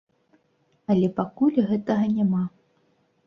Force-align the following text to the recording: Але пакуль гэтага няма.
Але 0.93 1.07
пакуль 1.19 1.61
гэтага 1.69 2.05
няма. 2.17 2.43